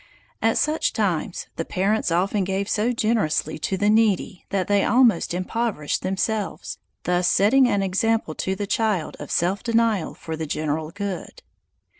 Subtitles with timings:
[0.41, 5.31] At such times the parents often gave so generously to the needy that they almost
[5.31, 10.89] impoverished themselves, thus setting an example to the child of self denial for the general
[10.89, 11.43] good.